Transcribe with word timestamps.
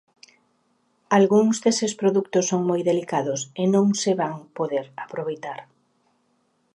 Algúns 1.17 1.55
deses 1.65 1.93
produtos 2.01 2.45
son 2.51 2.61
moi 2.69 2.81
delicados 2.91 3.41
e 3.61 3.63
non 3.73 3.87
se 4.01 4.11
van 4.21 4.35
poder 4.57 4.85
aproveitar. 5.05 5.59